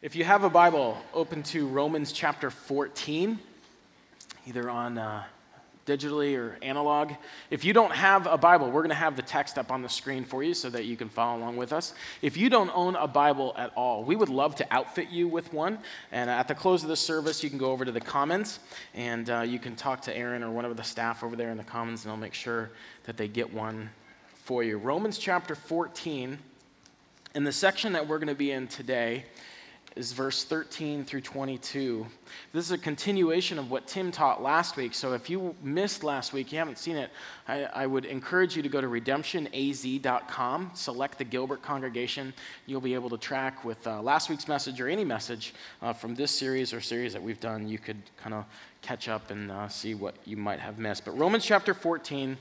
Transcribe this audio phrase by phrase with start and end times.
[0.00, 3.36] If you have a Bible, open to Romans chapter 14,
[4.46, 5.24] either on uh,
[5.86, 7.14] digitally or analog.
[7.50, 9.88] If you don't have a Bible, we're going to have the text up on the
[9.88, 11.94] screen for you so that you can follow along with us.
[12.22, 15.52] If you don't own a Bible at all, we would love to outfit you with
[15.52, 15.80] one.
[16.12, 18.60] And at the close of the service, you can go over to the Commons
[18.94, 21.56] and uh, you can talk to Aaron or one of the staff over there in
[21.56, 22.70] the Commons, and they'll make sure
[23.02, 23.90] that they get one
[24.44, 24.78] for you.
[24.78, 26.38] Romans chapter 14,
[27.34, 29.24] in the section that we're going to be in today,
[29.98, 32.06] is verse 13 through 22.
[32.52, 34.94] This is a continuation of what Tim taught last week.
[34.94, 37.10] So if you missed last week, you haven't seen it,
[37.48, 42.32] I, I would encourage you to go to redemptionaz.com, select the Gilbert congregation.
[42.66, 45.52] You'll be able to track with uh, last week's message or any message
[45.82, 47.68] uh, from this series or series that we've done.
[47.68, 48.44] You could kind of
[48.82, 51.04] catch up and uh, see what you might have missed.
[51.04, 52.36] But Romans chapter 14,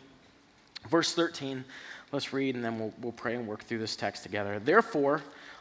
[0.89, 1.65] verse 13,
[2.11, 4.59] let's read and then we'll, we'll pray and work through this text together.
[4.59, 5.23] Therefore,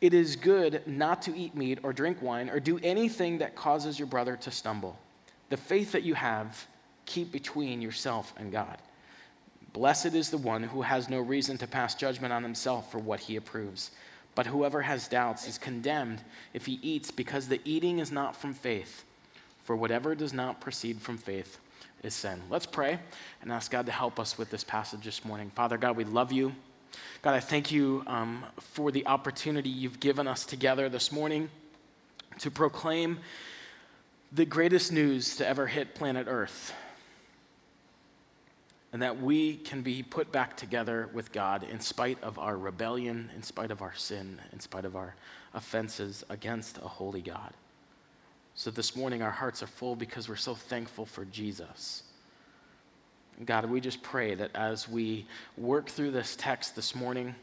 [0.00, 3.98] It is good not to eat meat or drink wine or do anything that causes
[3.98, 4.98] your brother to stumble.
[5.48, 6.66] The faith that you have,
[7.06, 8.78] keep between yourself and God.
[9.72, 13.20] Blessed is the one who has no reason to pass judgment on himself for what
[13.20, 13.90] he approves.
[14.34, 18.52] But whoever has doubts is condemned if he eats, because the eating is not from
[18.52, 19.04] faith.
[19.64, 21.58] For whatever does not proceed from faith
[22.02, 22.40] is sin.
[22.50, 22.98] Let's pray
[23.42, 25.50] and ask God to help us with this passage this morning.
[25.54, 26.54] Father God, we love you.
[27.22, 31.50] God, I thank you um, for the opportunity you've given us together this morning
[32.40, 33.18] to proclaim
[34.32, 36.72] the greatest news to ever hit planet Earth.
[38.92, 43.30] And that we can be put back together with God in spite of our rebellion,
[43.34, 45.14] in spite of our sin, in spite of our
[45.54, 47.52] offenses against a holy God.
[48.54, 52.04] So this morning, our hearts are full because we're so thankful for Jesus.
[53.44, 55.26] God, we just pray that as we
[55.58, 57.34] work through this text this morning,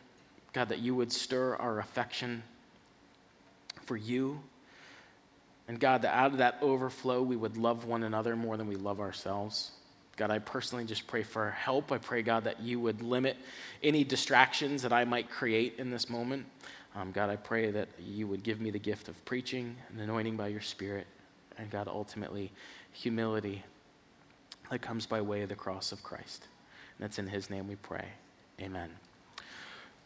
[0.51, 2.41] God, that you would stir our affection
[3.85, 4.39] for you.
[5.67, 8.75] And God, that out of that overflow, we would love one another more than we
[8.75, 9.71] love ourselves.
[10.17, 11.91] God, I personally just pray for help.
[11.91, 13.37] I pray, God, that you would limit
[13.81, 16.45] any distractions that I might create in this moment.
[16.95, 20.37] Um, God, I pray that you would give me the gift of preaching and anointing
[20.37, 21.07] by your Spirit.
[21.57, 22.51] And God, ultimately,
[22.91, 23.63] humility
[24.73, 26.47] that comes by way of the cross of Christ.
[26.97, 28.05] And that's in his name we pray.
[28.59, 28.89] Amen.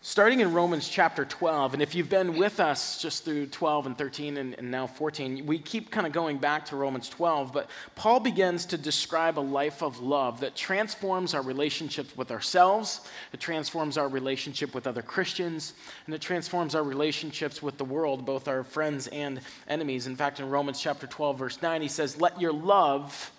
[0.02, 3.98] Starting in Romans chapter 12, and if you've been with us just through 12 and
[3.98, 7.70] 13 and, and now 14, we keep kind of going back to Romans 12, but
[7.96, 13.02] Paul begins to describe a life of love that transforms our relationships with ourselves,
[13.34, 15.74] it transforms our relationship with other Christians,
[16.06, 20.08] and it transforms our relationships with the world, both our friends and enemies.
[20.08, 23.32] In fact, in Romans chapter 12, verse 9, he says, Let your love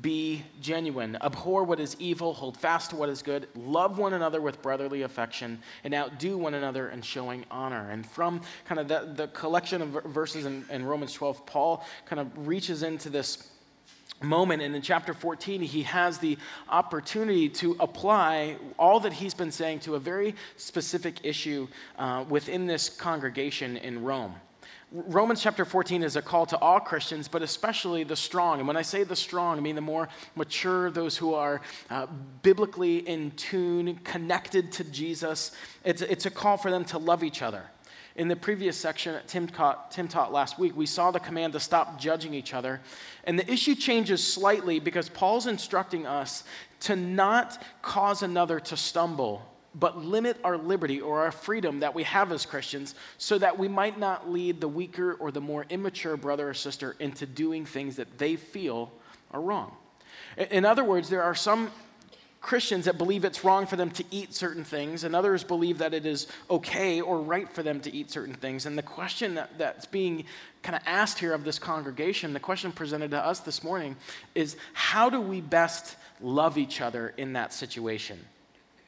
[0.00, 1.16] be genuine.
[1.20, 5.02] Abhor what is evil, hold fast to what is good, love one another with brotherly
[5.02, 7.90] affection, and outdo one another in showing honor.
[7.90, 12.20] And from kind of the, the collection of verses in, in Romans 12, Paul kind
[12.20, 13.50] of reaches into this
[14.22, 14.62] moment.
[14.62, 19.80] And in chapter 14, he has the opportunity to apply all that he's been saying
[19.80, 21.66] to a very specific issue
[21.98, 24.34] uh, within this congregation in Rome.
[24.92, 28.58] Romans chapter 14 is a call to all Christians, but especially the strong.
[28.58, 31.60] And when I say the strong, I mean the more mature, those who are
[31.90, 32.08] uh,
[32.42, 35.52] biblically in tune, connected to Jesus.
[35.84, 37.62] It's, it's a call for them to love each other.
[38.16, 41.60] In the previous section Tim taught, Tim taught last week, we saw the command to
[41.60, 42.80] stop judging each other.
[43.22, 46.42] And the issue changes slightly because Paul's instructing us
[46.80, 52.02] to not cause another to stumble but limit our liberty or our freedom that we
[52.02, 56.16] have as Christians so that we might not lead the weaker or the more immature
[56.16, 58.90] brother or sister into doing things that they feel
[59.30, 59.72] are wrong.
[60.50, 61.70] In other words, there are some
[62.40, 65.92] Christians that believe it's wrong for them to eat certain things, and others believe that
[65.92, 68.64] it is okay or right for them to eat certain things.
[68.64, 70.24] And the question that, that's being
[70.62, 73.94] kind of asked here of this congregation, the question presented to us this morning
[74.34, 78.18] is how do we best love each other in that situation?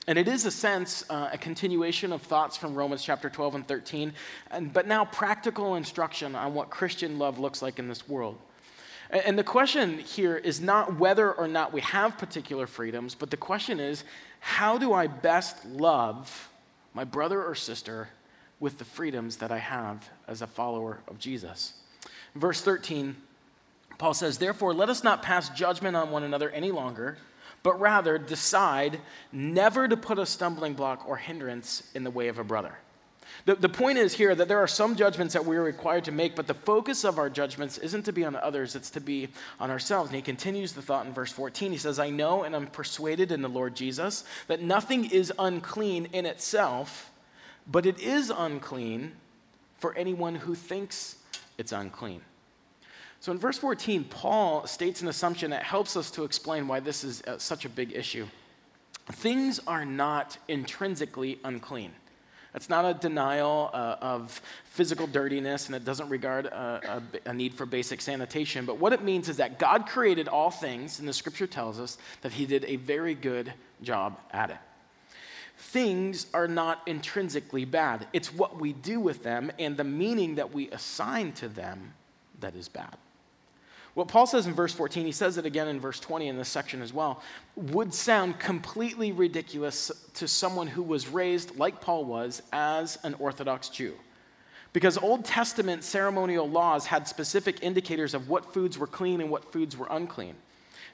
[0.07, 3.69] And it is a sense, uh, a continuation of thoughts from Romans chapter 12 and
[3.69, 4.13] 13,
[4.51, 8.37] and, but now practical instruction on what Christian love looks like in this world.
[9.11, 13.37] And the question here is not whether or not we have particular freedoms, but the
[13.37, 14.05] question is
[14.41, 16.49] how do I best love
[16.95, 18.09] my brother or sister
[18.59, 21.75] with the freedoms that I have as a follower of Jesus?
[22.35, 23.15] Verse 13,
[23.99, 27.19] Paul says, Therefore, let us not pass judgment on one another any longer,
[27.63, 29.01] but rather decide
[29.31, 32.77] never to put a stumbling block or hindrance in the way of a brother.
[33.45, 36.37] The, the point is here that there are some judgments that we're required to make,
[36.37, 39.29] but the focus of our judgments isn't to be on others, it's to be
[39.59, 40.11] on ourselves.
[40.11, 41.73] And he continues the thought in verse 14.
[41.73, 46.07] He says, I know and I'm persuaded in the Lord Jesus that nothing is unclean
[46.13, 47.11] in itself,
[47.67, 49.13] but it is unclean
[49.79, 51.17] for anyone who thinks
[51.59, 52.23] it's unclean.
[53.23, 57.05] So in verse 14, Paul states an assumption that helps us to explain why this
[57.05, 58.27] is uh, such a big issue.
[59.13, 61.93] Things are not intrinsically unclean.
[62.53, 67.33] It's not a denial uh, of physical dirtiness, and it doesn't regard a, a, a,
[67.33, 68.67] need for basic sanitation.
[68.67, 71.99] But what it means is that God created all things, and the scripture tells us
[72.23, 73.53] that He did a very good
[73.85, 74.59] job at it.
[75.59, 80.53] Things are not intrinsically bad, it's what we do with them and the meaning that
[80.53, 81.95] we assign to them
[82.41, 82.97] that is bad.
[83.95, 86.49] What Paul says in verse 14, he says it again in verse 20 in this
[86.49, 87.23] section as well,
[87.57, 93.69] would sound completely ridiculous to someone who was raised, like Paul was, as an Orthodox
[93.69, 93.95] Jew.
[94.73, 99.53] Because Old Testament ceremonial laws had specific indicators of what foods were clean and what
[99.53, 100.37] foods were unclean.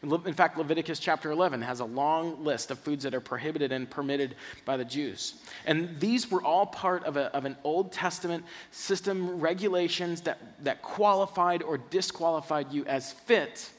[0.02, 3.90] In fact, Leviticus chapter 11 has a long list of foods that are prohibited and
[3.90, 5.34] permitted by the Jews.
[5.66, 10.82] And these were all part of, a, of an Old Testament system, regulations that, that
[10.82, 13.70] qualified or disqualified you as fit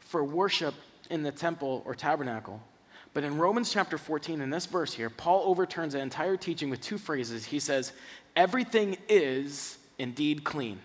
[0.00, 0.74] for worship
[1.10, 2.60] in the temple or tabernacle.
[3.14, 6.80] But in Romans chapter 14, in this verse here, Paul overturns the entire teaching with
[6.80, 7.44] two phrases.
[7.44, 7.92] He says,
[8.36, 10.80] Everything is indeed clean.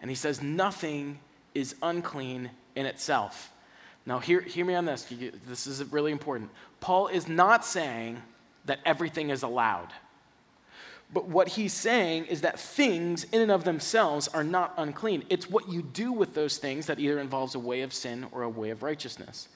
[0.00, 1.18] And he says, Nothing
[1.54, 3.50] is unclean in itself.
[4.10, 5.06] Now, hear, hear me on this.
[5.46, 6.50] This is really important.
[6.80, 8.20] Paul is not saying
[8.64, 9.86] that everything is allowed.
[11.14, 15.22] But what he's saying is that things in and of themselves are not unclean.
[15.30, 18.42] It's what you do with those things that either involves a way of sin or
[18.42, 19.46] a way of righteousness.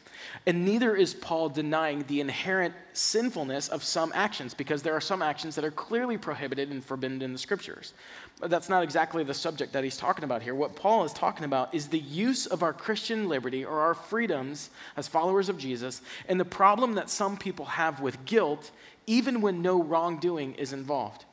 [0.47, 5.23] And neither is Paul denying the inherent sinfulness of some actions, because there are some
[5.23, 7.94] actions that are clearly prohibited and forbidden in the scriptures.
[8.41, 10.55] But that's not exactly the subject that he's talking about here.
[10.55, 14.71] What Paul is talking about is the use of our Christian liberty or our freedoms
[14.97, 18.71] as followers of Jesus, and the problem that some people have with guilt,
[19.06, 21.25] even when no wrongdoing is involved.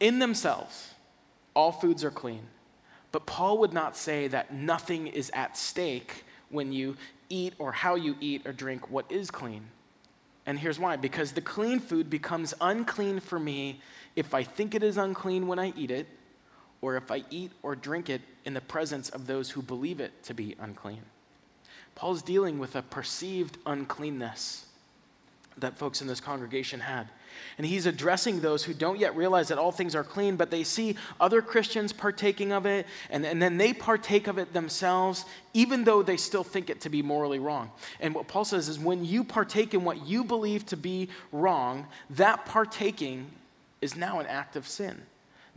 [0.00, 0.94] In themselves,
[1.54, 2.42] all foods are clean.
[3.10, 6.96] But Paul would not say that nothing is at stake when you
[7.28, 9.68] eat or how you eat or drink what is clean.
[10.46, 13.80] And here's why because the clean food becomes unclean for me
[14.16, 16.06] if I think it is unclean when I eat it,
[16.80, 20.22] or if I eat or drink it in the presence of those who believe it
[20.24, 21.02] to be unclean.
[21.94, 24.66] Paul's dealing with a perceived uncleanness
[25.56, 27.08] that folks in this congregation had.
[27.56, 30.64] And he's addressing those who don't yet realize that all things are clean, but they
[30.64, 35.84] see other Christians partaking of it, and, and then they partake of it themselves, even
[35.84, 37.70] though they still think it to be morally wrong.
[38.00, 41.86] And what Paul says is when you partake in what you believe to be wrong,
[42.10, 43.30] that partaking
[43.80, 45.00] is now an act of sin.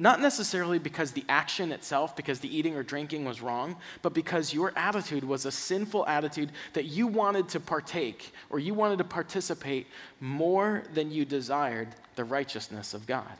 [0.01, 4.51] Not necessarily because the action itself, because the eating or drinking was wrong, but because
[4.51, 9.03] your attitude was a sinful attitude that you wanted to partake or you wanted to
[9.03, 9.85] participate
[10.19, 13.31] more than you desired the righteousness of God.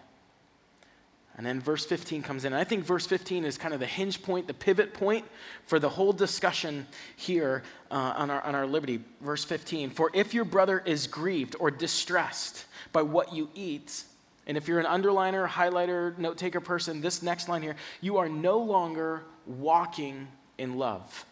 [1.36, 2.54] And then verse 15 comes in.
[2.54, 5.26] I think verse 15 is kind of the hinge point, the pivot point
[5.66, 9.02] for the whole discussion here uh, on, our, on our liberty.
[9.22, 14.04] Verse 15 For if your brother is grieved or distressed by what you eat,
[14.48, 18.28] and if you're an underliner, highlighter, note taker person, this next line here, you are
[18.28, 21.26] no longer walking in love.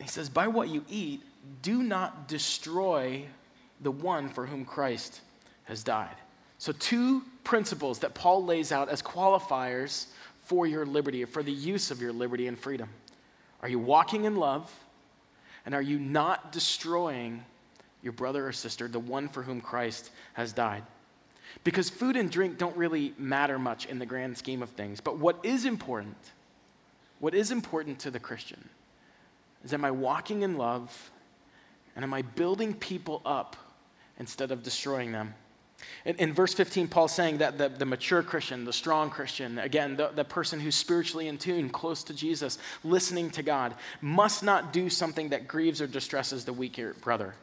[0.00, 1.22] He says, By what you eat,
[1.62, 3.24] do not destroy
[3.80, 5.20] the one for whom Christ
[5.64, 6.14] has died.
[6.58, 10.06] So, two principles that Paul lays out as qualifiers
[10.44, 12.88] for your liberty, for the use of your liberty and freedom.
[13.62, 14.72] Are you walking in love?
[15.64, 17.44] And are you not destroying
[18.02, 20.84] your brother or sister, the one for whom Christ has died?
[21.64, 25.00] Because food and drink don't really matter much in the grand scheme of things.
[25.00, 26.16] But what is important,
[27.20, 28.68] what is important to the Christian,
[29.64, 31.10] is am I walking in love
[31.96, 33.56] And am I building people up
[34.18, 35.34] instead of destroying them?
[36.04, 39.96] In, in verse 15, Paul's saying that the, the mature Christian, the strong Christian, again,
[39.96, 44.72] the, the person who's spiritually in tune, close to Jesus, listening to God, must not
[44.72, 47.34] do something that grieves or distresses the weaker brother.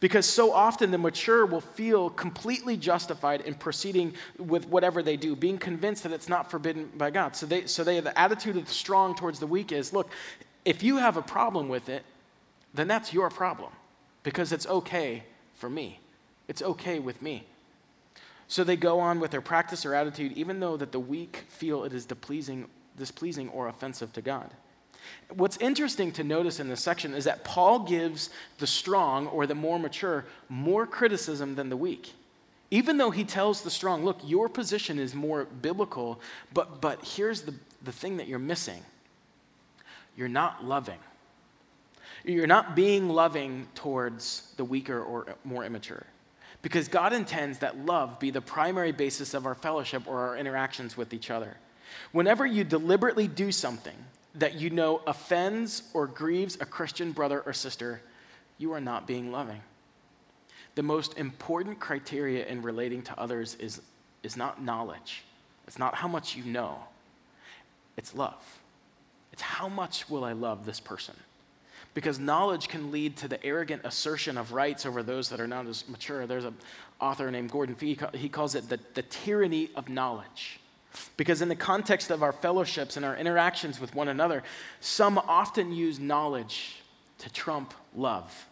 [0.00, 5.36] Because so often the mature will feel completely justified in proceeding with whatever they do,
[5.36, 7.36] being convinced that it's not forbidden by God.
[7.36, 10.10] So they, so they the attitude of the strong towards the weak is look,
[10.64, 12.04] if you have a problem with it,
[12.74, 13.72] then that's your problem
[14.22, 15.22] because it's okay
[15.54, 16.00] for me.
[16.48, 17.46] It's okay with me.
[18.48, 21.84] So they go on with their practice or attitude, even though that the weak feel
[21.84, 22.66] it is displeasing,
[22.96, 24.50] displeasing or offensive to God.
[25.34, 29.54] What's interesting to notice in this section is that Paul gives the strong or the
[29.54, 32.12] more mature more criticism than the weak.
[32.70, 36.20] Even though he tells the strong, look, your position is more biblical,
[36.52, 38.82] but, but here's the, the thing that you're missing
[40.16, 40.98] you're not loving.
[42.24, 46.06] You're not being loving towards the weaker or more immature.
[46.62, 50.96] Because God intends that love be the primary basis of our fellowship or our interactions
[50.96, 51.56] with each other.
[52.12, 53.96] Whenever you deliberately do something
[54.36, 58.00] that you know offends or grieves a Christian brother or sister,
[58.58, 59.60] you are not being loving.
[60.74, 63.80] The most important criteria in relating to others is,
[64.22, 65.24] is not knowledge,
[65.66, 66.78] it's not how much you know,
[67.96, 68.42] it's love.
[69.32, 71.14] It's how much will I love this person?
[71.92, 75.66] Because knowledge can lead to the arrogant assertion of rights over those that are not
[75.66, 76.26] as mature.
[76.26, 76.56] There's an
[77.00, 80.58] author named Gordon Fee, he calls it the, the tyranny of knowledge.
[81.16, 84.42] Because in the context of our fellowships and our interactions with one another,
[84.80, 86.82] some often use knowledge
[87.18, 88.46] to trump love.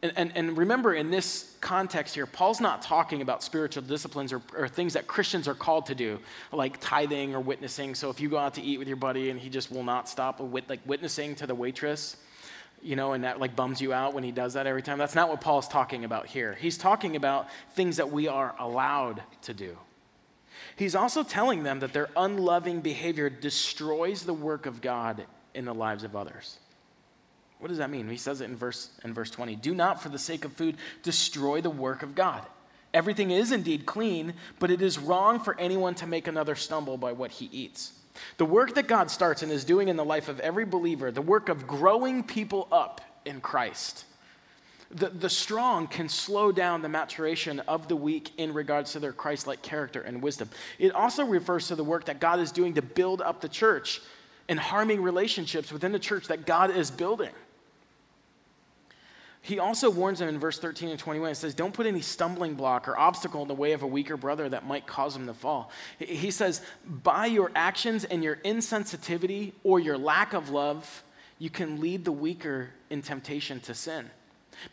[0.00, 4.40] And, and, and, remember, in this context here, Paul's not talking about spiritual disciplines or,
[4.56, 6.20] or, things that Christians are called to do,
[6.52, 7.96] like tithing or witnessing.
[7.96, 10.08] So if you go out to eat with your buddy and he just will not
[10.08, 12.16] stop, like witnessing to the waitress,
[12.80, 14.98] you know, and that like bums you out when he does that every time.
[14.98, 16.56] That's not what Paul's talking about here.
[16.60, 19.76] He's talking about things that we are allowed to do.
[20.76, 25.74] He's also telling them that their unloving behavior destroys the work of God in the
[25.74, 26.58] lives of others.
[27.58, 28.08] What does that mean?
[28.08, 30.76] He says it in verse, in verse 20 Do not, for the sake of food,
[31.02, 32.46] destroy the work of God.
[32.94, 37.12] Everything is indeed clean, but it is wrong for anyone to make another stumble by
[37.12, 37.92] what he eats.
[38.38, 41.22] The work that God starts and is doing in the life of every believer, the
[41.22, 44.04] work of growing people up in Christ,
[44.90, 49.12] the, the strong can slow down the maturation of the weak in regards to their
[49.12, 50.48] Christ like character and wisdom.
[50.78, 54.00] It also refers to the work that God is doing to build up the church
[54.48, 57.32] and harming relationships within the church that God is building.
[59.42, 61.30] He also warns them in verse 13 and 21.
[61.30, 64.16] It says, Don't put any stumbling block or obstacle in the way of a weaker
[64.16, 65.70] brother that might cause him to fall.
[65.98, 71.02] He says, By your actions and your insensitivity or your lack of love,
[71.38, 74.10] you can lead the weaker in temptation to sin.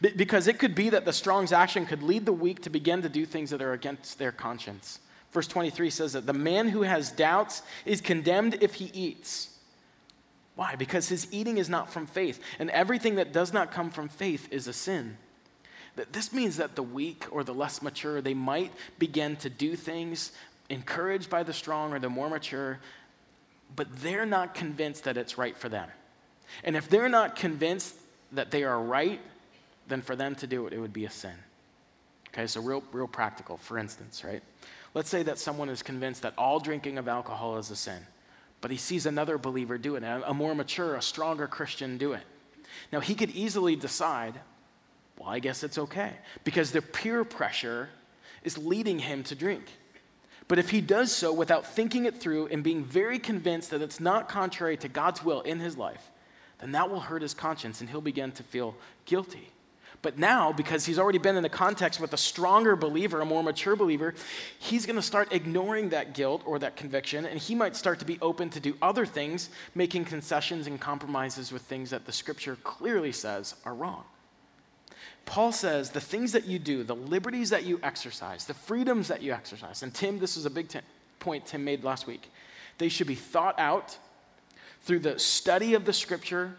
[0.02, 3.10] Because it could be that the strong's action could lead the weak to begin to
[3.10, 5.00] do things that are against their conscience.
[5.32, 9.50] Verse 23 says that the man who has doubts is condemned if he eats.
[10.56, 10.76] Why?
[10.76, 14.48] Because his eating is not from faith, and everything that does not come from faith
[14.52, 15.18] is a sin.
[16.12, 20.32] This means that the weak or the less mature, they might begin to do things
[20.70, 22.80] encouraged by the strong or the more mature,
[23.76, 25.90] but they're not convinced that it's right for them.
[26.64, 27.96] And if they're not convinced
[28.32, 29.20] that they are right,
[29.88, 31.36] then for them to do it, it would be a sin.
[32.30, 34.44] Okay, so real, real practical, for instance, right?
[34.94, 38.00] Let's say that someone is convinced that all drinking of alcohol is a sin,
[38.62, 42.24] but he sees another believer do it, a more mature, a stronger Christian do it.
[42.92, 44.34] Now, he could easily decide,
[45.18, 46.14] well, I guess it's okay,
[46.44, 47.90] because the peer pressure
[48.44, 49.64] is leading him to drink.
[50.48, 54.00] But if he does so without thinking it through and being very convinced that it's
[54.00, 56.12] not contrary to God's will in his life,
[56.60, 58.76] then that will hurt his conscience and he'll begin to feel
[59.06, 59.50] guilty.
[60.06, 63.42] But now, because he's already been in the context with a stronger believer, a more
[63.42, 64.14] mature believer,
[64.60, 68.06] he's going to start ignoring that guilt or that conviction, and he might start to
[68.06, 72.56] be open to do other things, making concessions and compromises with things that the scripture
[72.64, 74.04] clearly says are wrong.
[75.26, 79.24] Paul says the things that you do, the liberties that you exercise, the freedoms that
[79.24, 80.82] you exercise, and Tim, this is a big t-
[81.18, 82.32] point Tim made last week,
[82.78, 83.98] they should be thought out
[84.84, 86.58] through the study of the scripture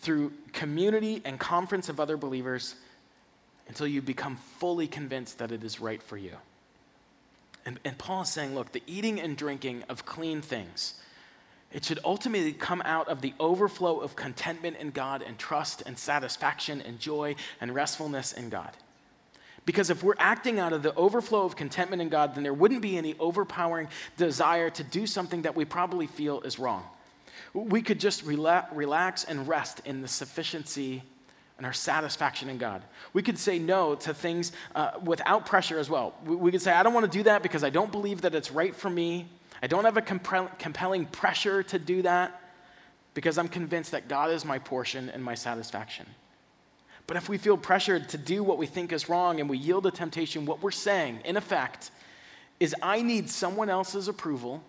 [0.00, 2.74] through community and conference of other believers
[3.68, 6.36] until you become fully convinced that it is right for you.
[7.66, 10.94] And, and Paul is saying, look, the eating and drinking of clean things,
[11.70, 15.98] it should ultimately come out of the overflow of contentment in God and trust and
[15.98, 18.70] satisfaction and joy and restfulness in God.
[19.66, 22.80] Because if we're acting out of the overflow of contentment in God, then there wouldn't
[22.80, 26.84] be any overpowering desire to do something that we probably feel is wrong
[27.54, 31.02] we could just relax and rest in the sufficiency
[31.58, 32.82] and our satisfaction in God.
[33.12, 36.14] We could say no to things uh, without pressure as well.
[36.24, 38.34] We, we, could say, I don't want to do that because I don't believe that
[38.34, 39.26] it's right for me.
[39.60, 42.40] I don't have a compelling pressure to do that
[43.14, 46.06] because I'm convinced that God is my portion and my satisfaction.
[47.08, 49.84] But if we feel pressured to do what we think is wrong and we yield
[49.84, 51.90] to temptation, what we're saying, in effect,
[52.60, 54.62] is I need someone else's approval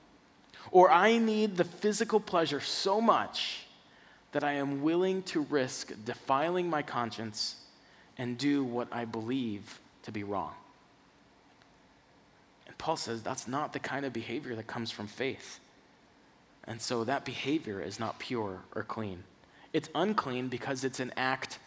[0.72, 3.66] or I need the physical pleasure so much
[4.32, 7.56] that I am willing to risk defiling my conscience
[8.18, 10.54] and do what I believe to be wrong.
[12.68, 15.60] And Paul says that's not the kind of behavior that comes from faith.
[16.66, 19.24] And so that behavior is not pure or clean.
[19.74, 21.58] It's unclean because it's an act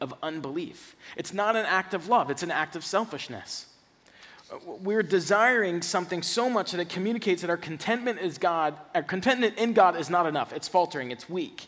[0.00, 0.96] of unbelief.
[1.16, 3.66] It's not an act of love, it's an act of selfishness.
[4.64, 9.58] We're desiring something so much that it communicates that our contentment is God, our contentment
[9.58, 10.52] in God is not enough.
[10.52, 11.66] It's faltering, it's weak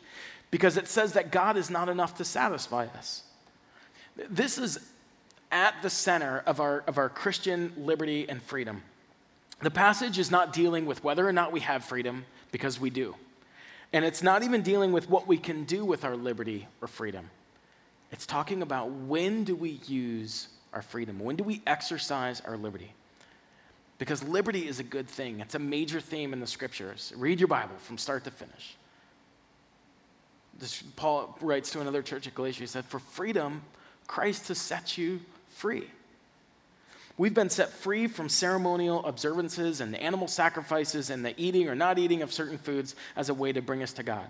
[0.51, 3.23] because it says that God is not enough to satisfy us.
[4.29, 4.79] This is
[5.53, 8.83] at the center of our, of our Christian liberty and freedom.
[9.61, 13.15] The passage is not dealing with whether or not we have freedom, because we do.
[13.93, 17.31] And it's not even dealing with what we can do with our liberty or freedom.
[18.13, 21.19] It's talking about when do we use our freedom?
[21.19, 22.93] When do we exercise our liberty?
[23.99, 25.41] Because liberty is a good thing.
[25.41, 27.13] It's a major theme in the scriptures.
[27.17, 28.77] Read your Bible from start to finish.
[30.59, 33.63] This, Paul writes to another church at Galatia, he said, For freedom,
[34.07, 35.87] Christ has set you free.
[37.19, 41.99] We've been set free from ceremonial observances and animal sacrifices and the eating or not
[41.99, 44.25] eating of certain foods as a way to bring us to God.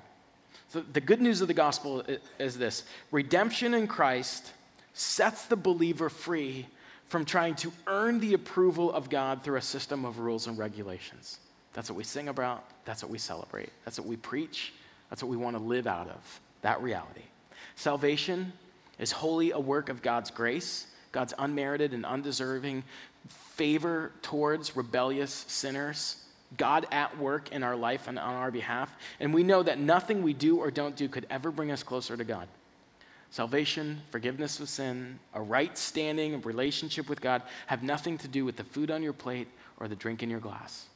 [0.70, 2.04] So, the good news of the gospel
[2.40, 2.82] is this
[3.12, 4.52] redemption in Christ
[5.00, 6.66] sets the believer free
[7.08, 11.38] from trying to earn the approval of God through a system of rules and regulations.
[11.72, 14.74] That's what we sing about, that's what we celebrate, that's what we preach,
[15.08, 17.22] that's what we want to live out of, that reality.
[17.76, 18.52] Salvation
[18.98, 22.84] is wholly a work of God's grace, God's unmerited and undeserving
[23.28, 26.24] favor towards rebellious sinners,
[26.58, 28.94] God at work in our life and on our behalf.
[29.18, 32.16] And we know that nothing we do or don't do could ever bring us closer
[32.16, 32.48] to God.
[33.30, 38.44] Salvation, forgiveness of sin, a right standing, a relationship with God have nothing to do
[38.44, 40.86] with the food on your plate or the drink in your glass.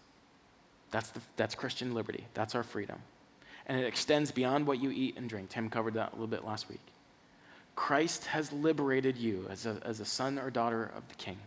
[0.90, 2.24] That's, the, that's Christian liberty.
[2.34, 2.98] That's our freedom
[3.66, 5.50] and it extends beyond what you eat and drink.
[5.50, 6.80] Tim covered that a little bit last week.
[7.76, 11.38] Christ has liberated you as a, as a son or daughter of the King.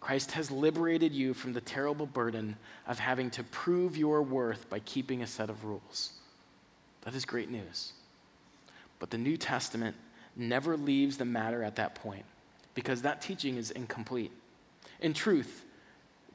[0.00, 4.80] Christ has liberated you from the terrible burden of having to prove your worth by
[4.80, 6.12] keeping a set of rules.
[7.02, 7.92] That is great news.
[9.04, 9.96] But the New Testament
[10.34, 12.24] never leaves the matter at that point
[12.72, 14.32] because that teaching is incomplete.
[14.98, 15.62] In truth,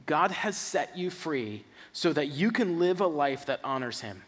[0.05, 4.21] God has set you free so that you can live a life that honors Him.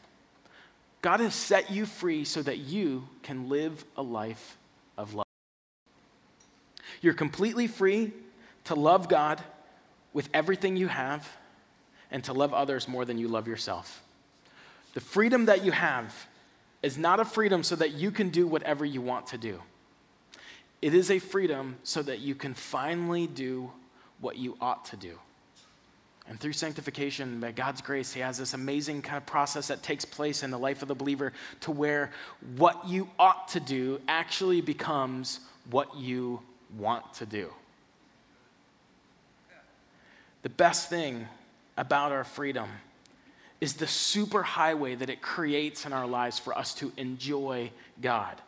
[1.04, 4.58] God has set you free so that you can live a life
[4.97, 5.27] of love.
[6.99, 8.12] You're completely free
[8.63, 9.39] to love God
[10.13, 11.30] with everything you have
[12.10, 14.01] and to love others more than you love yourself.
[14.95, 16.25] The freedom that you have
[16.84, 19.62] is not a freedom so that you can do whatever you want to do.
[20.82, 23.72] It is a freedom so that you can finally do
[24.20, 25.20] what you ought to do.
[26.28, 30.06] And through sanctification, by God's grace, He has this amazing kind of process that takes
[30.06, 32.12] place in the life of the believer to where
[32.58, 36.39] what you ought to do actually becomes what you
[36.78, 37.50] want to do.
[40.44, 41.28] The best thing
[41.78, 42.70] about our freedom
[43.62, 47.71] is the super highway that it creates in our lives for us to enjoy
[48.02, 48.41] God.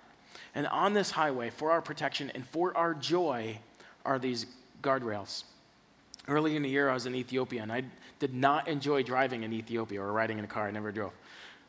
[0.55, 3.59] And on this highway, for our protection and for our joy,
[4.05, 4.47] are these
[4.81, 5.43] guardrails.
[6.27, 7.83] Early in the year, I was in Ethiopia, and I
[8.19, 10.67] did not enjoy driving in Ethiopia or riding in a car.
[10.67, 11.13] I never drove.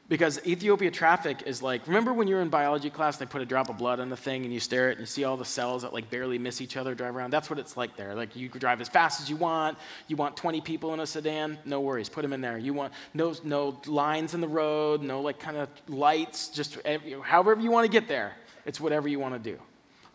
[0.07, 3.41] Because Ethiopia traffic is like, remember when you were in biology class, and they put
[3.41, 5.25] a drop of blood on the thing and you stare at it and you see
[5.25, 7.31] all the cells that like barely miss each other drive around?
[7.31, 8.15] That's what it's like there.
[8.15, 9.79] Like you drive as fast as you want.
[10.07, 11.59] You want 20 people in a sedan?
[11.65, 12.59] No worries, put them in there.
[12.59, 16.77] You want no, no lines in the road, no like kind of lights, just
[17.23, 18.35] however you want to get there.
[18.67, 19.59] It's whatever you want to do.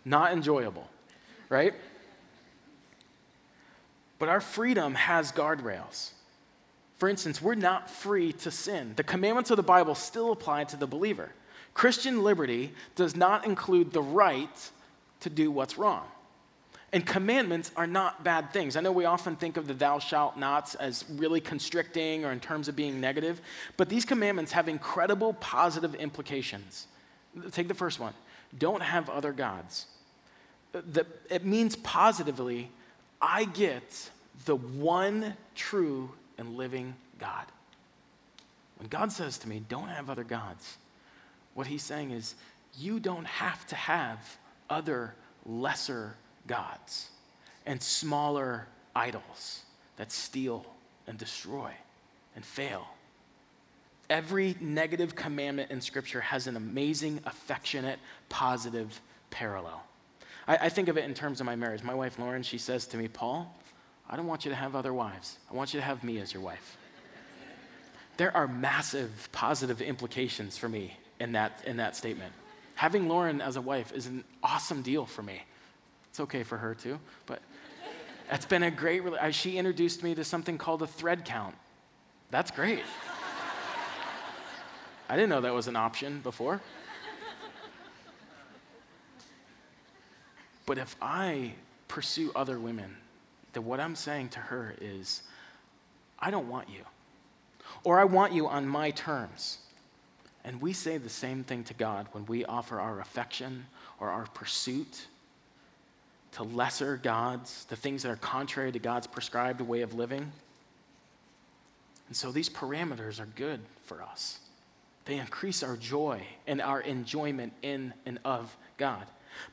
[0.05, 0.87] Not enjoyable,
[1.49, 1.73] right?
[4.19, 6.11] But our freedom has guardrails.
[6.99, 8.93] For instance, we're not free to sin.
[8.95, 11.31] The commandments of the Bible still apply to the believer.
[11.73, 14.71] Christian liberty does not include the right
[15.21, 16.05] to do what's wrong.
[16.91, 18.75] And commandments are not bad things.
[18.75, 22.39] I know we often think of the thou shalt nots as really constricting or in
[22.39, 23.41] terms of being negative,
[23.77, 26.87] but these commandments have incredible positive implications.
[27.51, 28.13] Take the first one
[28.57, 29.85] don't have other gods.
[31.29, 32.69] it means positively
[33.21, 34.09] I get
[34.45, 37.45] the one true and living God.
[38.77, 40.77] When God says to me, don't have other gods,
[41.53, 42.35] what he's saying is,
[42.77, 44.37] you don't have to have
[44.69, 45.13] other
[45.45, 46.15] lesser
[46.47, 47.09] gods
[47.65, 49.63] and smaller idols
[49.97, 50.65] that steal
[51.07, 51.71] and destroy
[52.35, 52.87] and fail.
[54.09, 57.99] Every negative commandment in Scripture has an amazing, affectionate,
[58.29, 59.83] positive parallel.
[60.47, 61.83] I, I, think of it in terms of my marriage.
[61.83, 63.53] My wife, Lauren, she says to me, Paul,
[64.09, 65.37] I don't want you to have other wives.
[65.51, 66.77] I want you to have me as your wife.
[68.17, 72.33] there are massive positive implications for me in that, in that statement.
[72.75, 75.43] Having Lauren as a wife is an awesome deal for me.
[76.09, 77.41] It's okay for her too, but
[78.31, 81.55] it's been a great, uh, she introduced me to something called a thread count.
[82.31, 82.83] That's great.
[85.07, 86.61] I didn't know that was an option before.
[90.65, 91.53] But if I
[91.87, 92.95] pursue other women,
[93.53, 95.23] then what I'm saying to her is,
[96.19, 96.81] I don't want you.
[97.83, 99.59] Or I want you on my terms.
[100.43, 103.65] And we say the same thing to God when we offer our affection
[103.99, 105.07] or our pursuit
[106.31, 110.31] to lesser gods, the things that are contrary to God's prescribed way of living.
[112.07, 114.39] And so these parameters are good for us.
[115.05, 119.05] They increase our joy and our enjoyment in and of God.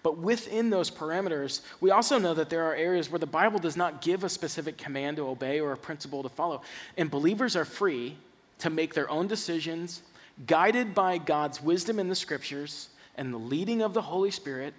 [0.03, 3.77] But within those parameters, we also know that there are areas where the Bible does
[3.77, 6.62] not give a specific command to obey or a principle to follow.
[6.96, 8.16] And believers are free
[8.59, 10.03] to make their own decisions,
[10.46, 14.75] guided by God's wisdom in the scriptures and the leading of the Holy Spirit,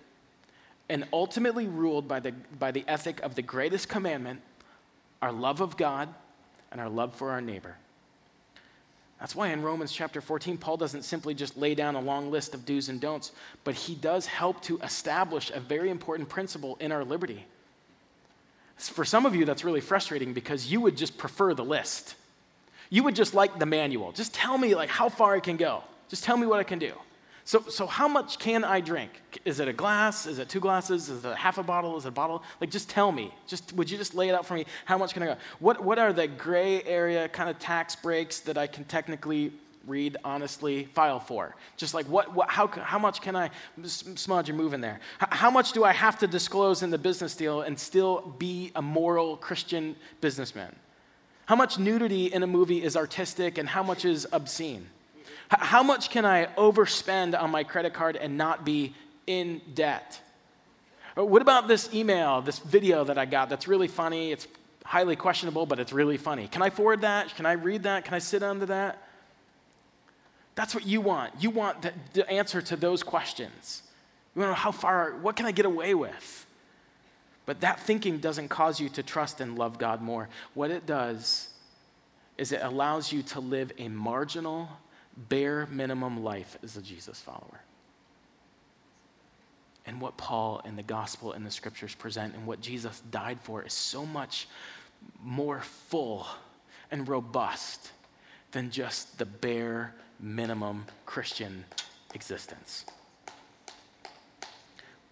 [0.89, 4.41] and ultimately ruled by the, by the ethic of the greatest commandment
[5.21, 6.13] our love of God
[6.71, 7.75] and our love for our neighbor.
[9.19, 12.53] That's why in Romans chapter 14, Paul doesn't simply just lay down a long list
[12.53, 13.32] of do's and don'ts,
[13.63, 17.45] but he does help to establish a very important principle in our liberty.
[18.77, 22.13] For some of you, that's really frustrating because you would just prefer the list.
[22.91, 24.12] You would just like the manual.
[24.12, 25.84] Just tell me like how far I can go.
[26.10, 26.93] Just tell me what I can do.
[27.47, 29.10] So, so how much can I drink?
[29.45, 30.25] Is it a glass?
[30.25, 31.07] Is it two glasses?
[31.07, 31.95] Is it half a bottle?
[31.95, 32.43] Is it a bottle?
[32.60, 33.33] Like, just tell me.
[33.47, 34.65] Just would you just lay it out for me?
[34.83, 35.38] How much can I go?
[35.60, 39.53] What What are the gray area kind of tax breaks that I can technically
[39.86, 41.55] read honestly file for?
[41.77, 42.36] Just like what?
[42.36, 43.49] what how how much can I
[43.86, 44.99] smudge and move in there?
[45.19, 48.81] How much do I have to disclose in the business deal and still be a
[48.81, 50.75] moral Christian businessman?
[51.45, 54.89] How much nudity in a movie is artistic and how much is obscene?
[55.49, 58.93] How much can I overspend on my credit card and not be
[59.25, 60.19] in debt?
[61.17, 64.31] Uh, what about this email, this video that I got that's really funny?
[64.31, 64.47] It's
[64.83, 66.47] highly questionable, but it's really funny.
[66.47, 67.36] Can I forward that?
[67.36, 68.05] Can I read that?
[68.05, 69.01] Can I sit under that?
[70.55, 71.33] That's what you want.
[71.39, 73.83] You want the, the answer to those questions.
[74.36, 76.45] You want to know how far, what can I get away with?
[77.45, 80.29] But that thinking doesn't cause you to trust and love God more.
[80.53, 81.49] What it does
[82.38, 84.69] is it allows you to live a marginal,
[85.17, 87.62] bare minimum life as a Jesus follower.
[89.86, 93.63] And what Paul and the gospel and the scriptures present and what Jesus died for
[93.63, 94.47] is so much
[95.23, 96.27] more full
[96.91, 97.91] and robust
[98.51, 101.63] than just the bare minimum Christian
[102.13, 102.86] existence.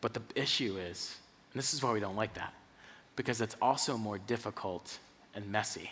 [0.01, 1.17] But the issue is,
[1.53, 2.53] and this is why we don't like that,
[3.15, 4.99] because it's also more difficult
[5.33, 5.91] and messy.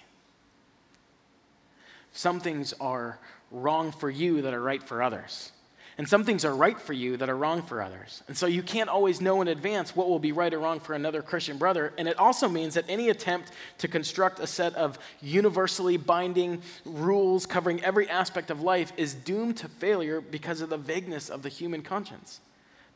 [2.11, 3.17] Some things are
[3.53, 5.53] wrong for you that are right for others.
[5.97, 8.23] And some things are right for you that are wrong for others.
[8.27, 10.93] And so you can't always know in advance what will be right or wrong for
[10.93, 11.93] another Christian brother.
[11.99, 17.45] And it also means that any attempt to construct a set of universally binding rules
[17.45, 21.49] covering every aspect of life is doomed to failure because of the vagueness of the
[21.49, 22.39] human conscience.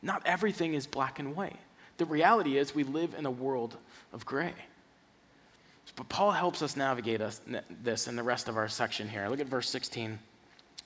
[0.02, 1.56] Not everything is black and white.
[1.98, 3.76] The reality is we live in a world
[4.12, 4.54] of gray.
[5.94, 7.40] But Paul helps us navigate us,
[7.82, 9.28] this in the rest of our section here.
[9.28, 10.18] Look at verse 16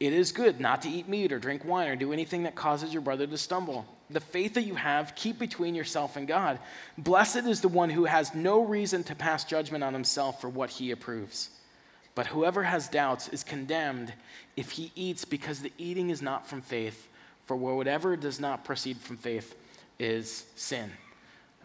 [0.00, 2.92] It is good not to eat meat or drink wine or do anything that causes
[2.92, 3.86] your brother to stumble.
[4.08, 6.58] The faith that you have, keep between yourself and God.
[6.96, 10.70] Blessed is the one who has no reason to pass judgment on himself for what
[10.70, 11.50] he approves.
[12.14, 14.12] But whoever has doubts is condemned
[14.56, 17.08] if he eats, because the eating is not from faith.
[17.46, 19.54] For whatever does not proceed from faith
[19.98, 20.90] is sin.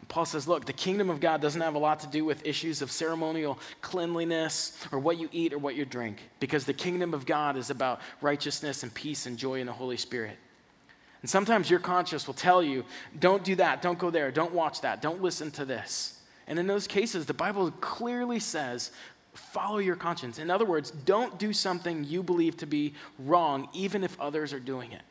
[0.07, 2.81] Paul says, look, the kingdom of God doesn't have a lot to do with issues
[2.81, 7.25] of ceremonial cleanliness or what you eat or what you drink, because the kingdom of
[7.25, 10.37] God is about righteousness and peace and joy in the Holy Spirit.
[11.21, 12.85] And sometimes your conscience will tell you,
[13.19, 16.19] don't do that, don't go there, don't watch that, don't listen to this.
[16.47, 18.91] And in those cases, the Bible clearly says,
[19.33, 20.37] follow your conscience.
[20.37, 24.59] In other words, don't do something you believe to be wrong, even if others are
[24.59, 25.01] doing it.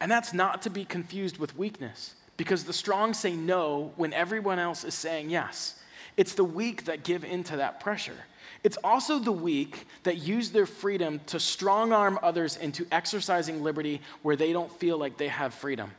[0.00, 4.58] And that's not to be confused with weakness, because the strong say no when everyone
[4.58, 5.80] else is saying yes.
[6.16, 8.16] It's the weak that give into that pressure.
[8.62, 14.00] It's also the weak that use their freedom to strong arm others into exercising liberty
[14.22, 15.90] where they don't feel like they have freedom.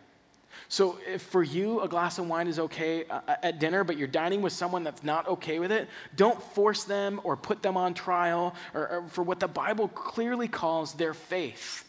[0.68, 3.98] So, if for you a glass of wine is okay uh, uh, at dinner, but
[3.98, 7.78] you're dining with someone that's not okay with it, don't force them or put them
[7.78, 11.84] on trial or, or for what the Bible clearly calls their faith.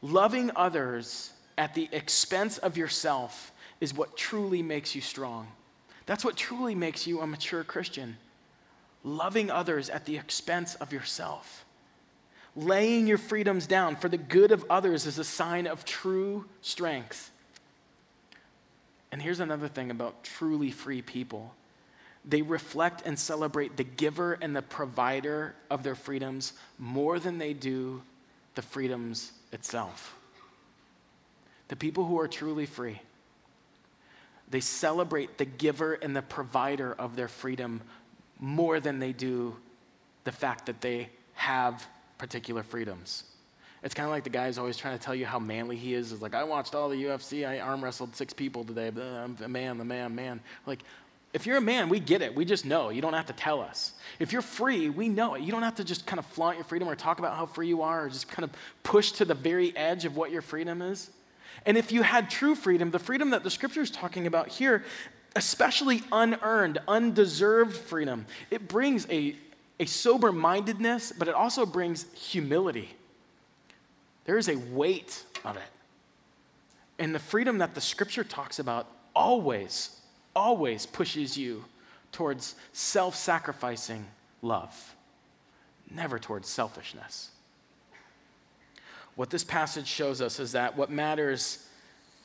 [0.00, 5.48] Loving others at the expense of yourself is what truly makes you strong.
[6.06, 8.16] That's what truly makes you a mature Christian.
[9.02, 11.64] Loving others at the expense of yourself.
[12.56, 17.30] Laying your freedoms down for the good of others is a sign of true strength.
[19.10, 21.54] And here's another thing about truly free people
[22.26, 27.52] they reflect and celebrate the giver and the provider of their freedoms more than they
[27.52, 28.02] do
[28.54, 30.16] the freedoms itself.
[31.68, 33.00] The people who are truly free,
[34.50, 37.80] they celebrate the giver and the provider of their freedom
[38.38, 39.56] more than they do
[40.24, 41.86] the fact that they have
[42.18, 43.24] particular freedoms.
[43.82, 45.92] It's kind of like the guy who's always trying to tell you how manly he
[45.92, 46.10] is.
[46.10, 47.46] Is like, I watched all the UFC.
[47.46, 48.88] I arm wrestled six people today.
[48.88, 50.40] I'm a man, the man, man.
[50.66, 50.80] Like,
[51.34, 52.34] if you're a man, we get it.
[52.34, 52.88] We just know.
[52.88, 53.92] You don't have to tell us.
[54.20, 55.42] If you're free, we know it.
[55.42, 57.68] You don't have to just kind of flaunt your freedom or talk about how free
[57.68, 58.50] you are or just kind of
[58.84, 61.10] push to the very edge of what your freedom is.
[61.66, 64.84] And if you had true freedom, the freedom that the scripture is talking about here,
[65.36, 69.36] especially unearned, undeserved freedom, it brings a,
[69.80, 72.94] a sober mindedness, but it also brings humility.
[74.24, 75.62] There is a weight of it.
[76.98, 80.00] And the freedom that the scripture talks about always,
[80.34, 81.64] always pushes you
[82.12, 84.06] towards self sacrificing
[84.42, 84.94] love,
[85.90, 87.30] never towards selfishness.
[89.16, 91.66] What this passage shows us is that what matters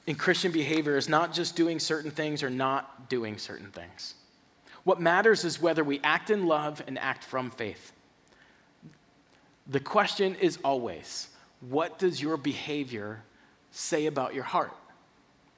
[0.07, 4.15] in Christian behavior is not just doing certain things or not doing certain things.
[4.83, 7.91] What matters is whether we act in love and act from faith.
[9.67, 11.29] The question is always
[11.69, 13.21] what does your behavior
[13.71, 14.71] say about your heart?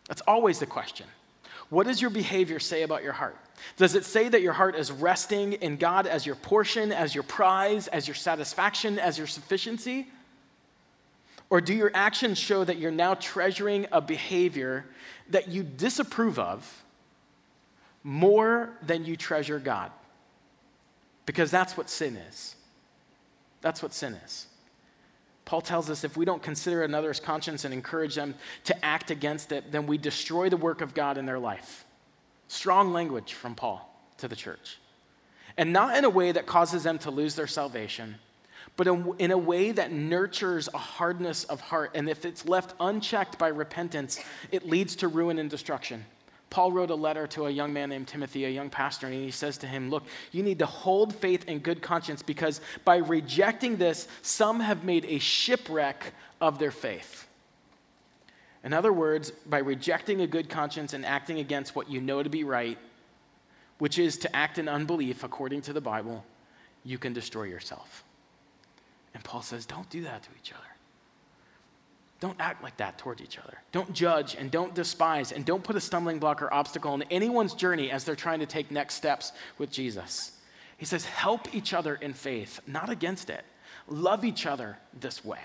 [0.07, 1.05] That's always the question.
[1.69, 3.37] What does your behavior say about your heart?
[3.77, 7.23] Does it say that your heart is resting in God as your portion, as your
[7.23, 10.07] prize, as your satisfaction, as your sufficiency?
[11.51, 14.85] Or do your actions show that you're now treasuring a behavior
[15.29, 16.83] that you disapprove of
[18.03, 19.91] more than you treasure God?
[21.25, 22.55] Because that's what sin is.
[23.59, 24.47] That's what sin is.
[25.43, 28.33] Paul tells us if we don't consider another's conscience and encourage them
[28.63, 31.83] to act against it, then we destroy the work of God in their life.
[32.47, 34.77] Strong language from Paul to the church.
[35.57, 38.15] And not in a way that causes them to lose their salvation,
[38.77, 38.87] but
[39.19, 41.91] in a way that nurtures a hardness of heart.
[41.93, 44.19] And if it's left unchecked by repentance,
[44.51, 46.05] it leads to ruin and destruction.
[46.49, 49.31] Paul wrote a letter to a young man named Timothy, a young pastor, and he
[49.31, 53.77] says to him, Look, you need to hold faith and good conscience because by rejecting
[53.77, 57.27] this, some have made a shipwreck of their faith.
[58.63, 62.29] In other words, by rejecting a good conscience and acting against what you know to
[62.29, 62.77] be right,
[63.79, 66.23] which is to act in unbelief according to the Bible,
[66.83, 68.03] you can destroy yourself.
[69.13, 70.61] And Paul says, Don't do that to each other.
[72.21, 73.57] Don't act like that towards each other.
[73.71, 77.55] Don't judge and don't despise and don't put a stumbling block or obstacle in anyone's
[77.55, 80.33] journey as they're trying to take next steps with Jesus.
[80.77, 83.43] He says, help each other in faith, not against it.
[83.87, 85.39] Love each other this way.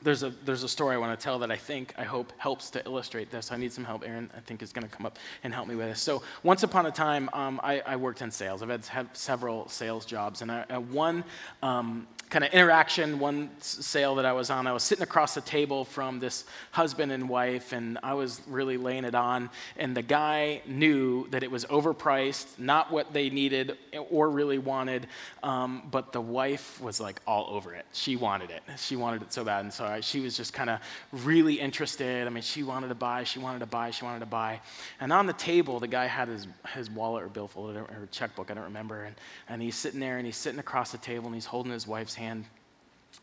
[0.00, 2.70] There's a, there's a story I want to tell that I think, I hope, helps
[2.70, 3.50] to illustrate this.
[3.50, 4.04] I need some help.
[4.06, 6.00] Aaron, I think, is going to come up and help me with this.
[6.00, 8.62] So, once upon a time, um, I, I, worked in sales.
[8.62, 10.40] I've had, several sales jobs.
[10.42, 11.24] And I, I one
[11.64, 15.40] um, kind of interaction, one sale that I was on, I was sitting across the
[15.40, 19.48] table from this husband and wife, and I was really laying it on.
[19.76, 23.78] And the guy knew that it was overpriced, not what they needed
[24.10, 25.06] or really wanted,
[25.42, 27.86] um, but the wife was like all over it.
[27.92, 28.62] She wanted it.
[28.76, 29.60] She wanted it so bad.
[29.60, 30.80] And so I, she was just kind of
[31.12, 32.26] really interested.
[32.26, 34.60] I mean, she wanted to buy, she wanted to buy, she wanted to buy.
[35.00, 38.54] And on the table, the guy had his, his wallet or billfold or checkbook, I
[38.54, 39.04] don't remember.
[39.04, 39.16] And,
[39.48, 42.17] and he's sitting there and he's sitting across the table and he's holding his wife's
[42.18, 42.44] hand.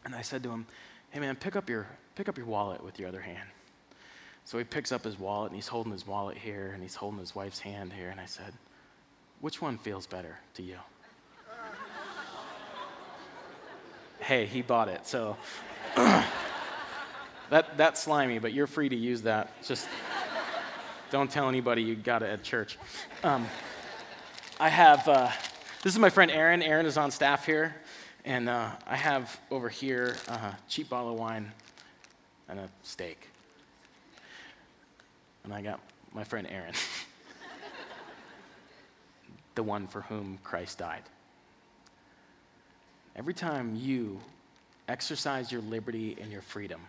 [0.04, 0.66] And I said to him,
[1.12, 3.48] Hey man, pick up your, pick up your wallet with your other hand.
[4.44, 7.20] So he picks up his wallet and he's holding his wallet here and he's holding
[7.20, 8.10] his wife's hand here.
[8.10, 8.54] And I said,
[9.42, 10.78] Which one feels better to you?
[14.20, 15.08] hey, he bought it.
[15.08, 15.38] So
[17.50, 19.52] That, that's slimy, but you're free to use that.
[19.64, 19.88] Just
[21.12, 22.78] don't tell anybody you got it at church.
[23.24, 23.46] Um,
[24.60, 25.30] I have, uh,
[25.84, 26.64] this is my friend Aaron.
[26.64, 27.76] Aaron is on staff here.
[28.26, 31.52] And uh, I have over here a cheap bottle of wine
[32.50, 33.30] and a steak.
[35.44, 35.80] And I got
[36.12, 36.74] my friend Aaron,
[39.56, 41.04] the one for whom Christ died.
[43.16, 44.20] Every time you
[44.90, 46.82] exercise your liberty and your freedom,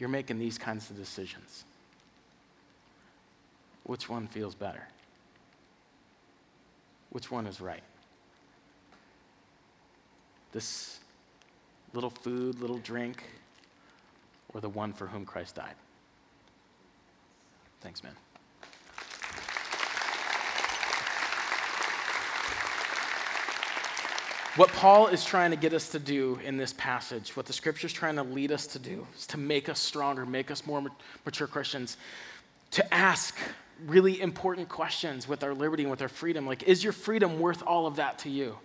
[0.00, 1.62] you're making these kinds of decisions.
[3.84, 4.88] Which one feels better?
[7.10, 7.84] Which one is right?
[10.52, 10.98] This
[11.92, 13.24] little food, little drink,
[14.54, 15.74] or the one for whom Christ died?
[17.80, 18.14] Thanks, man.
[24.56, 27.88] What Paul is trying to get us to do in this passage, what the scripture
[27.88, 30.82] is trying to lead us to do, is to make us stronger, make us more
[31.26, 31.98] mature Christians,
[32.70, 33.36] to ask
[33.86, 36.46] really important questions with our liberty and with our freedom.
[36.46, 38.56] Like, is your freedom worth all of that to you?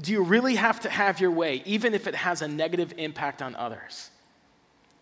[0.00, 3.40] Do you really have to have your way, even if it has a negative impact
[3.40, 4.10] on others?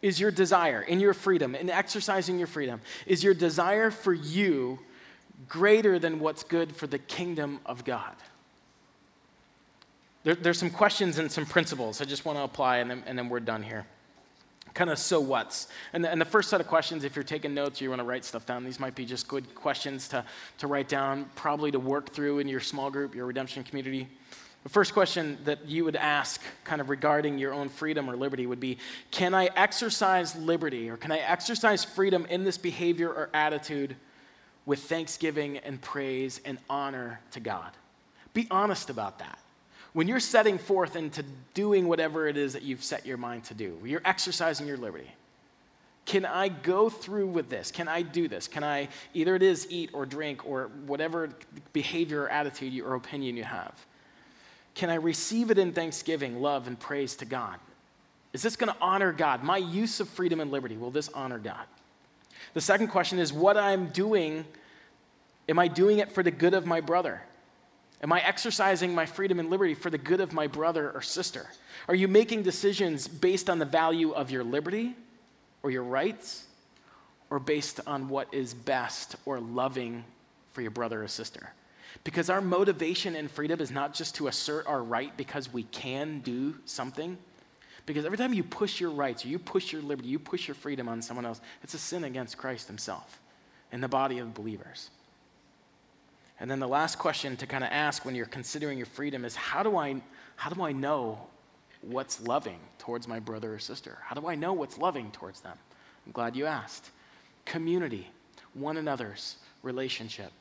[0.02, 4.78] Is your desire in your freedom, in exercising your freedom, is your desire for you
[5.48, 8.14] greater than what's good for the kingdom of God?
[10.22, 13.18] There, there's some questions and some principles I just want to apply, and then, and
[13.18, 13.86] then we're done here.
[14.74, 15.68] Kind of so what's.
[15.92, 18.00] And the, and the first set of questions, if you're taking notes or you want
[18.00, 20.24] to write stuff down, these might be just good questions to,
[20.58, 24.08] to write down, probably to work through in your small group, your redemption community.
[24.64, 28.46] The first question that you would ask, kind of regarding your own freedom or liberty,
[28.46, 28.78] would be
[29.10, 33.94] Can I exercise liberty or can I exercise freedom in this behavior or attitude
[34.66, 37.70] with thanksgiving and praise and honor to God?
[38.32, 39.38] Be honest about that
[39.94, 41.24] when you're setting forth into
[41.54, 45.10] doing whatever it is that you've set your mind to do, you're exercising your liberty.
[46.04, 47.70] Can I go through with this?
[47.70, 48.46] Can I do this?
[48.46, 51.30] Can I, either it is eat or drink or whatever
[51.72, 53.72] behavior or attitude or opinion you have,
[54.74, 57.58] can I receive it in thanksgiving, love, and praise to God?
[58.32, 59.44] Is this going to honor God?
[59.44, 61.64] My use of freedom and liberty, will this honor God?
[62.52, 64.44] The second question is what I'm doing,
[65.48, 67.22] am I doing it for the good of my brother?
[68.02, 71.46] Am I exercising my freedom and liberty for the good of my brother or sister?
[71.88, 74.94] Are you making decisions based on the value of your liberty
[75.62, 76.44] or your rights
[77.30, 80.04] or based on what is best or loving
[80.52, 81.52] for your brother or sister?
[82.02, 86.20] Because our motivation in freedom is not just to assert our right because we can
[86.20, 87.16] do something.
[87.86, 90.54] Because every time you push your rights or you push your liberty, you push your
[90.54, 93.20] freedom on someone else, it's a sin against Christ Himself
[93.70, 94.90] and the body of believers.
[96.40, 99.36] And then the last question to kind of ask when you're considering your freedom is
[99.36, 100.00] how do I,
[100.36, 101.18] how do I know
[101.82, 103.98] what's loving towards my brother or sister?
[104.02, 105.56] How do I know what's loving towards them?
[106.06, 106.90] I'm glad you asked.
[107.44, 108.08] Community,
[108.54, 110.32] one another's relationship.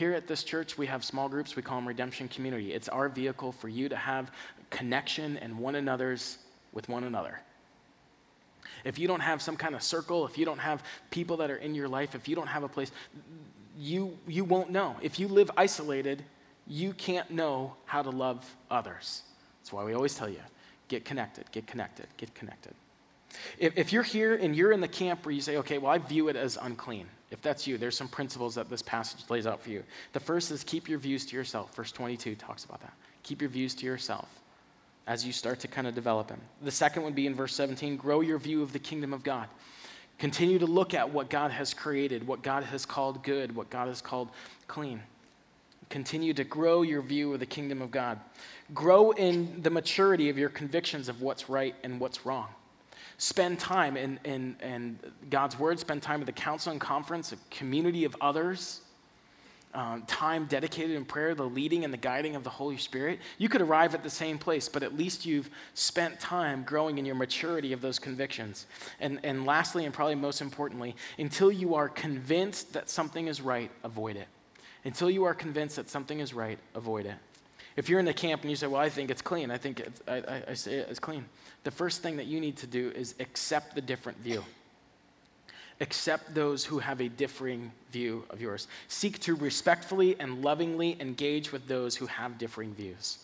[0.00, 1.56] Here at this church, we have small groups.
[1.56, 2.72] We call them Redemption Community.
[2.72, 4.32] It's our vehicle for you to have
[4.70, 6.38] connection and one another's
[6.72, 7.42] with one another.
[8.82, 11.58] If you don't have some kind of circle, if you don't have people that are
[11.58, 12.92] in your life, if you don't have a place,
[13.78, 14.96] you, you won't know.
[15.02, 16.24] If you live isolated,
[16.66, 19.20] you can't know how to love others.
[19.60, 20.40] That's why we always tell you
[20.88, 22.72] get connected, get connected, get connected.
[23.58, 25.98] If, if you're here and you're in the camp where you say, okay, well, I
[25.98, 29.62] view it as unclean, if that's you, there's some principles that this passage lays out
[29.62, 29.84] for you.
[30.12, 31.74] The first is keep your views to yourself.
[31.74, 32.92] Verse 22 talks about that.
[33.22, 34.28] Keep your views to yourself
[35.06, 36.40] as you start to kind of develop them.
[36.62, 39.48] The second would be in verse 17 grow your view of the kingdom of God.
[40.18, 43.88] Continue to look at what God has created, what God has called good, what God
[43.88, 44.28] has called
[44.66, 45.00] clean.
[45.88, 48.20] Continue to grow your view of the kingdom of God.
[48.74, 52.48] Grow in the maturity of your convictions of what's right and what's wrong.
[53.20, 57.36] Spend time in, in, in God's word, spend time at the council and conference, a
[57.50, 58.80] community of others
[59.74, 63.48] um, time dedicated in prayer, the leading and the guiding of the Holy Spirit, you
[63.48, 67.14] could arrive at the same place, but at least you've spent time growing in your
[67.14, 68.66] maturity of those convictions.
[69.00, 73.70] And, and lastly, and probably most importantly, until you are convinced that something is right,
[73.84, 74.26] avoid it.
[74.84, 77.16] Until you are convinced that something is right, avoid it.
[77.76, 79.80] If you're in the camp and you say, Well, I think it's clean, I think
[79.80, 81.24] it's, I, I, I say it's clean,
[81.64, 84.44] the first thing that you need to do is accept the different view
[85.80, 88.68] accept those who have a differing view of yours.
[88.88, 93.18] Seek to respectfully and lovingly engage with those who have differing views.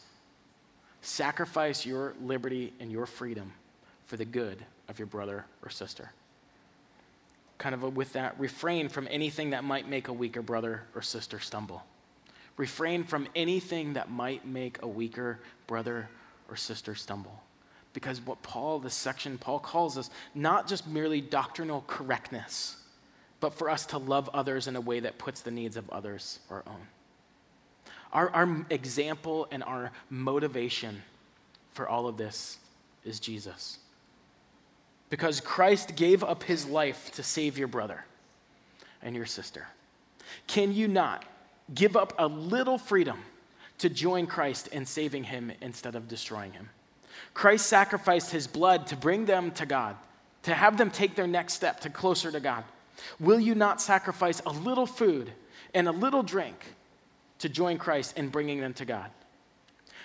[1.02, 3.52] Sacrifice your liberty and your freedom
[4.06, 6.10] for the good of your brother or sister.
[7.58, 11.38] Kind of with that, refrain from anything that might make a weaker brother or sister
[11.38, 11.82] stumble.
[12.56, 16.08] Refrain from anything that might make a weaker brother
[16.48, 17.42] or sister stumble.
[17.96, 22.76] Because what Paul, this section, Paul calls us not just merely doctrinal correctness,
[23.40, 26.40] but for us to love others in a way that puts the needs of others
[26.50, 26.86] our own.
[28.12, 31.02] Our, our example and our motivation
[31.72, 32.58] for all of this
[33.02, 33.78] is Jesus.
[35.08, 38.04] Because Christ gave up his life to save your brother
[39.00, 39.66] and your sister.
[40.48, 41.24] Can you not
[41.74, 43.22] give up a little freedom
[43.78, 46.68] to join Christ in saving him instead of destroying him?
[47.34, 49.96] Christ sacrificed his blood to bring them to God,
[50.44, 52.64] to have them take their next step to closer to God.
[53.20, 55.30] Will you not sacrifice a little food
[55.74, 56.56] and a little drink
[57.40, 59.10] to join Christ in bringing them to God?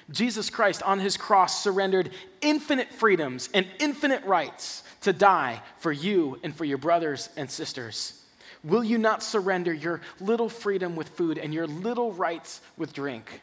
[0.09, 6.38] Jesus Christ on his cross surrendered infinite freedoms and infinite rights to die for you
[6.43, 8.22] and for your brothers and sisters.
[8.64, 13.41] Will you not surrender your little freedom with food and your little rights with drink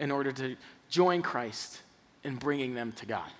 [0.00, 0.56] in order to
[0.88, 1.82] join Christ
[2.24, 3.30] in bringing them to God?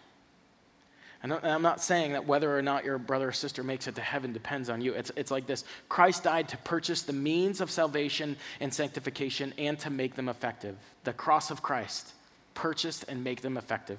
[1.22, 4.00] And I'm not saying that whether or not your brother or sister makes it to
[4.00, 4.92] heaven depends on you.
[4.92, 9.78] It's, it's like this Christ died to purchase the means of salvation and sanctification and
[9.80, 10.76] to make them effective.
[11.02, 12.12] The cross of Christ
[12.54, 13.98] purchased and make them effective.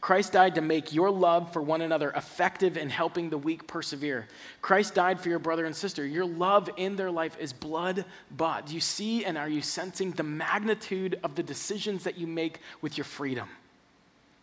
[0.00, 4.26] Christ died to make your love for one another effective in helping the weak persevere.
[4.60, 6.04] Christ died for your brother and sister.
[6.04, 8.66] Your love in their life is blood bought.
[8.66, 12.60] Do you see and are you sensing the magnitude of the decisions that you make
[12.82, 13.48] with your freedom?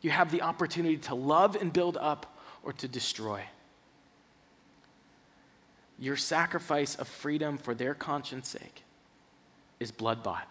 [0.05, 3.41] You have the opportunity to love and build up or to destroy.
[5.97, 8.83] Your sacrifice of freedom for their conscience sake
[9.79, 10.47] is blood bought.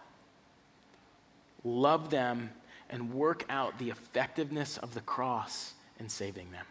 [1.63, 2.49] Love them
[2.89, 6.65] and work out the effectiveness of the cross in saving them.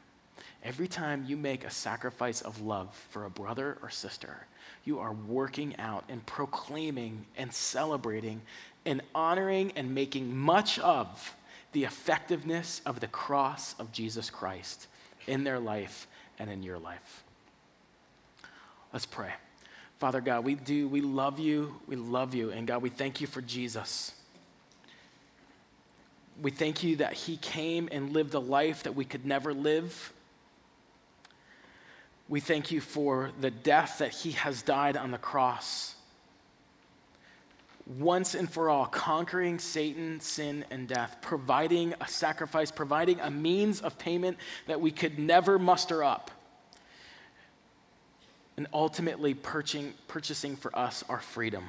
[0.63, 4.47] Every time you make a sacrifice of love for a brother or sister,
[4.85, 8.43] you are working out and proclaiming and celebrating
[8.85, 11.35] and honoring and making much of
[11.75, 14.87] the effectiveness of the cross of Jesus Christ
[15.27, 16.07] in their life
[16.39, 17.25] and in your life.
[18.93, 19.33] Let's pray.
[19.99, 23.27] Father God, we do, we love you, we love you, and God, we thank you
[23.27, 24.13] for Jesus.
[26.41, 30.13] We thank you that he came and lived a life that we could never live.
[32.29, 35.94] We thank you for the death that he has died on the cross.
[37.87, 43.83] Once and for all, conquering Satan, sin, and death, providing a sacrifice, providing a means
[43.83, 46.31] of payment that we could never muster up,
[48.57, 51.65] and ultimately purchasing, purchasing for us our freedom.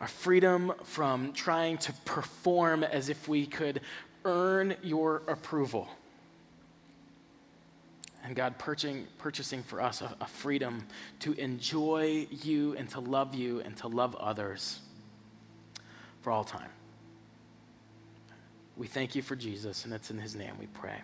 [0.00, 3.80] Our freedom from trying to perform as if we could
[4.26, 5.88] earn your approval.
[8.22, 10.86] And God purchasing, purchasing for us a, a freedom
[11.20, 14.80] to enjoy you and to love you and to love others
[16.22, 16.70] for all time.
[18.76, 21.02] We thank you for Jesus, and it's in his name we pray.